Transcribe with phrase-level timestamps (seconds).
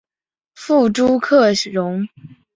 [0.55, 2.07] 父朱克融。